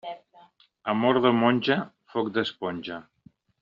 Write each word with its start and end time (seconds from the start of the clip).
Amor 0.93 1.21
de 1.27 1.33
monja, 1.43 1.79
foc 2.17 2.35
d'esponja. 2.39 3.03